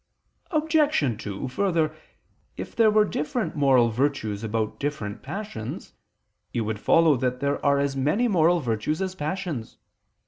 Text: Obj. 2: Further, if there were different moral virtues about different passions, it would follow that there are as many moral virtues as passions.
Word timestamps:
Obj. 0.49 1.17
2: 1.21 1.47
Further, 1.49 1.95
if 2.57 2.75
there 2.75 2.89
were 2.89 3.05
different 3.05 3.55
moral 3.55 3.89
virtues 3.89 4.43
about 4.43 4.79
different 4.79 5.21
passions, 5.21 5.93
it 6.53 6.61
would 6.61 6.79
follow 6.79 7.15
that 7.17 7.39
there 7.39 7.63
are 7.63 7.77
as 7.77 7.95
many 7.95 8.27
moral 8.27 8.61
virtues 8.61 8.99
as 8.99 9.13
passions. 9.13 9.77